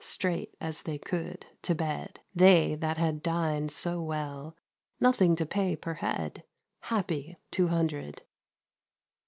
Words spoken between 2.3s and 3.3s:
They that had